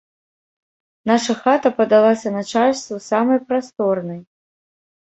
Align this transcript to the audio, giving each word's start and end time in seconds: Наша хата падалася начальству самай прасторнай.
Наша 1.11 1.35
хата 1.43 1.69
падалася 1.83 2.33
начальству 2.39 2.95
самай 3.11 3.39
прасторнай. 3.49 4.21